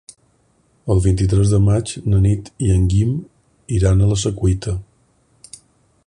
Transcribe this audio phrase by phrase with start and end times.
[0.93, 3.13] El vint-i-tres de maig na Nit i en Guim
[3.79, 4.73] iran a la Secuita.